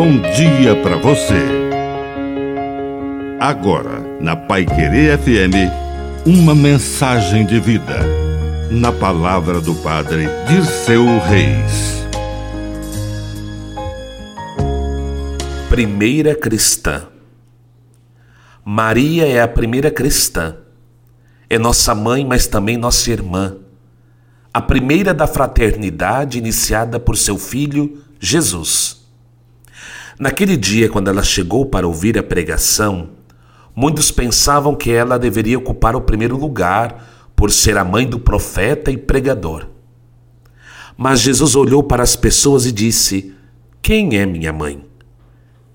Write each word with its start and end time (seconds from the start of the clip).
bom 0.00 0.18
dia 0.32 0.74
para 0.82 0.96
você. 0.96 1.44
Agora, 3.38 4.00
na 4.18 4.34
Pai 4.34 4.64
Querer 4.64 5.18
FM, 5.18 6.24
uma 6.24 6.54
mensagem 6.54 7.44
de 7.44 7.60
vida. 7.60 7.98
Na 8.70 8.92
palavra 8.92 9.60
do 9.60 9.74
Padre 9.74 10.24
de 10.48 10.64
seu 10.64 11.04
Reis. 11.18 12.02
Primeira 15.68 16.34
cristã. 16.34 17.06
Maria 18.64 19.28
é 19.28 19.42
a 19.42 19.48
primeira 19.48 19.90
cristã. 19.90 20.56
É 21.50 21.58
nossa 21.58 21.94
mãe, 21.94 22.24
mas 22.24 22.46
também 22.46 22.78
nossa 22.78 23.10
irmã. 23.10 23.54
A 24.50 24.62
primeira 24.62 25.12
da 25.12 25.26
fraternidade 25.26 26.38
iniciada 26.38 26.98
por 26.98 27.18
seu 27.18 27.36
filho, 27.36 28.02
Jesus. 28.18 28.99
Naquele 30.20 30.54
dia, 30.54 30.86
quando 30.86 31.08
ela 31.08 31.22
chegou 31.22 31.64
para 31.64 31.88
ouvir 31.88 32.18
a 32.18 32.22
pregação, 32.22 33.08
muitos 33.74 34.10
pensavam 34.10 34.76
que 34.76 34.90
ela 34.90 35.18
deveria 35.18 35.56
ocupar 35.56 35.96
o 35.96 36.02
primeiro 36.02 36.36
lugar 36.36 37.32
por 37.34 37.50
ser 37.50 37.78
a 37.78 37.84
mãe 37.86 38.06
do 38.06 38.20
profeta 38.20 38.90
e 38.90 38.98
pregador. 38.98 39.66
Mas 40.94 41.22
Jesus 41.22 41.54
olhou 41.54 41.82
para 41.82 42.02
as 42.02 42.16
pessoas 42.16 42.66
e 42.66 42.72
disse: 42.72 43.32
Quem 43.80 44.18
é 44.18 44.26
minha 44.26 44.52
mãe? 44.52 44.84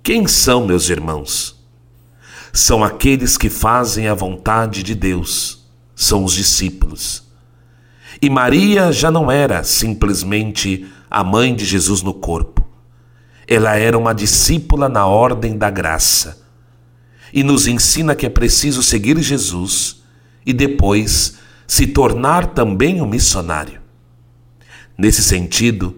Quem 0.04 0.28
são 0.28 0.68
meus 0.68 0.90
irmãos? 0.92 1.66
São 2.54 2.84
aqueles 2.84 3.38
que 3.38 3.50
fazem 3.50 4.08
a 4.08 4.14
vontade 4.14 4.84
de 4.84 4.94
Deus, 4.94 5.66
são 5.96 6.24
os 6.24 6.34
discípulos. 6.34 7.24
E 8.22 8.30
Maria 8.30 8.92
já 8.92 9.10
não 9.10 9.32
era 9.32 9.64
simplesmente 9.64 10.86
a 11.10 11.24
mãe 11.24 11.56
de 11.56 11.66
Jesus 11.66 12.04
no 12.04 12.14
corpo 12.14 12.65
ela 13.48 13.76
era 13.76 13.98
uma 13.98 14.14
discípula 14.14 14.90
na 14.90 15.06
ordem 15.06 15.58
da 15.58 15.70
graça 15.70 16.44
e 17.32 17.44
nos 17.44 17.68
ensina 17.68 18.16
que 18.16 18.26
é 18.26 18.30
preciso 18.30 18.82
seguir 18.82 19.22
Jesus 19.22 20.04
e 20.46 20.54
depois 20.54 21.38
se 21.68 21.88
tornar 21.88 22.48
também 22.48 23.02
um 23.02 23.06
missionário. 23.06 23.82
Nesse 24.98 25.22
sentido, 25.22 25.98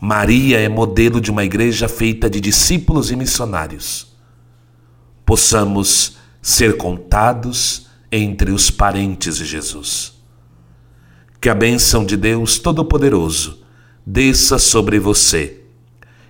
Maria 0.00 0.60
é 0.60 0.68
modelo 0.68 1.20
de 1.20 1.30
uma 1.30 1.44
igreja 1.44 1.88
feita 1.88 2.30
de 2.30 2.40
discípulos 2.40 3.10
e 3.10 3.16
missionários. 3.16 4.16
Possamos 5.26 6.16
ser 6.40 6.76
contados 6.76 7.88
entre 8.10 8.52
os 8.52 8.70
parentes 8.70 9.36
de 9.36 9.44
Jesus. 9.44 10.14
Que 11.40 11.48
a 11.48 11.54
bênção 11.54 12.04
de 12.04 12.16
Deus 12.16 12.58
Todo-Poderoso 12.58 13.60
desça 14.06 14.58
sobre 14.58 14.98
você 14.98 15.57